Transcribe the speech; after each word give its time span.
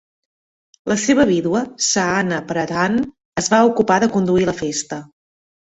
La 0.91 0.97
seva 1.03 1.25
vídua, 1.33 1.61
Sahana 1.89 2.41
Pradhan, 2.53 2.99
es 3.45 3.53
va 3.57 3.63
ocupar 3.71 4.03
de 4.07 4.13
conduir 4.19 4.51
la 4.53 4.61
festa. 4.65 5.03